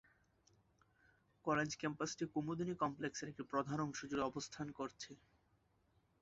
College 1.45 1.69
ক্যাম্পাসটি 1.77 2.23
'কুমুদিনী 2.27 2.73
কমপ্লেক্স'-এর 2.81 3.31
একটি 3.31 3.43
প্রধান 3.51 3.77
অংশ 3.85 3.99
জুড়ে 4.09 4.23
অবস্থান 4.23 4.67
করছে। 4.79 5.11